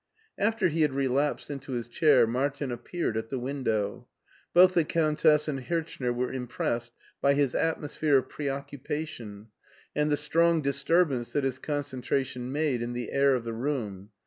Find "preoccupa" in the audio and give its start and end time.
8.27-9.05